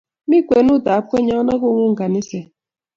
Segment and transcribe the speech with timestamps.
[0.29, 2.47] Mi kwenut ap konyun ak kong'ung' kaniset.